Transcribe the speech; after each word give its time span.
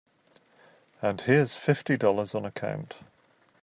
And 0.99 1.21
here's 1.21 1.53
fifty 1.53 1.95
dollars 1.95 2.33
on 2.33 2.43
account. 2.43 3.01